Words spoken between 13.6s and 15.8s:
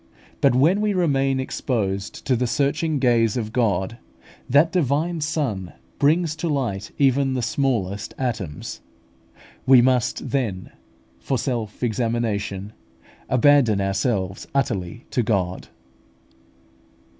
ourselves utterly to God.